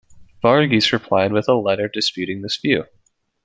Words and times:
Varghese 0.43 0.93
replied 0.93 1.31
with 1.31 1.47
a 1.47 1.53
letter 1.53 1.87
disputing 1.87 2.41
this 2.41 2.57
view. 2.57 2.85